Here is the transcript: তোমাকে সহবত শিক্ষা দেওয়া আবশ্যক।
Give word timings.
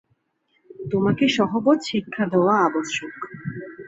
তোমাকে 0.91 1.25
সহবত 1.29 1.79
শিক্ষা 1.83 2.23
দেওয়া 2.25 2.55
আবশ্যক। 2.59 3.15